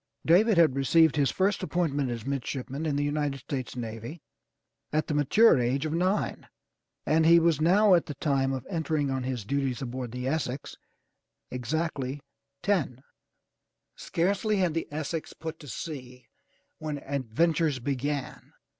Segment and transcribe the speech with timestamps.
[0.25, 4.23] David had received his first appointment as midshipman in the United States navy
[4.91, 6.47] at the mature age of nine,
[7.05, 10.75] and he was now at the time of entering on his duties aboard the Essex
[11.51, 12.19] exactly
[12.63, 13.03] ten.
[13.95, 16.25] Scarcely had the Essex put to sea
[16.79, 18.53] when adventures began.